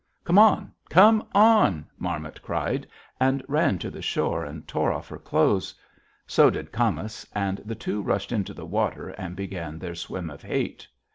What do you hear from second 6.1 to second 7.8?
So did Camas, and the